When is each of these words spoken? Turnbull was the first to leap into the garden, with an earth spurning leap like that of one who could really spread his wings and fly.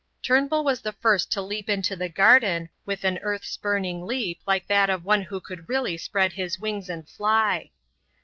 Turnbull 0.23 0.63
was 0.63 0.81
the 0.81 0.93
first 0.93 1.31
to 1.33 1.43
leap 1.43 1.69
into 1.69 1.95
the 1.95 2.09
garden, 2.09 2.69
with 2.87 3.03
an 3.03 3.19
earth 3.19 3.45
spurning 3.45 4.07
leap 4.07 4.39
like 4.47 4.65
that 4.65 4.89
of 4.89 5.05
one 5.05 5.21
who 5.21 5.39
could 5.39 5.69
really 5.69 5.95
spread 5.95 6.33
his 6.33 6.57
wings 6.57 6.89
and 6.89 7.07
fly. 7.07 7.69